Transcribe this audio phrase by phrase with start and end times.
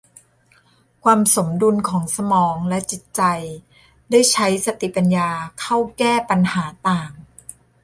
[1.03, 3.21] ความสมดุลของสมองและจิตใจ
[4.11, 7.11] ได้ใช้สติปัญญาเข้าแก้ปัญหาต่าง